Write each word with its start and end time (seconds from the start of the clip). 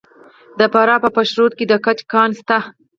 د 0.59 0.61
فراه 0.73 1.01
په 1.03 1.09
پشت 1.15 1.33
رود 1.39 1.53
کې 1.57 1.65
د 1.67 1.73
ګچ 1.85 1.99
کان 2.11 2.29
شته. 2.39 2.57